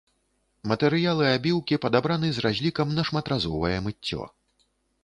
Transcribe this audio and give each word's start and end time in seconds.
Матэрыялы 0.71 1.27
абіўкі 1.33 1.79
падабраны 1.85 2.33
з 2.39 2.45
разлікам 2.49 2.87
на 2.97 3.09
шматразовае 3.13 3.77
мыццё. 3.91 4.21